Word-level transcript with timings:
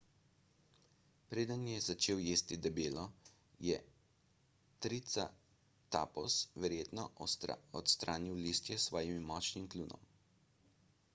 preden 1.31 1.65
je 1.71 1.81
začel 1.87 2.17
jesti 2.29 2.55
deblo 2.67 3.03
je 3.67 3.75
triceratops 4.85 6.37
verjetno 6.65 7.05
odstranil 7.27 8.39
listje 8.47 8.79
s 8.79 8.87
svojim 8.91 9.21
močnim 9.33 9.69
kljunom 9.75 10.09